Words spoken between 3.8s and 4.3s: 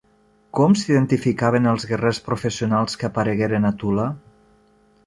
Tula?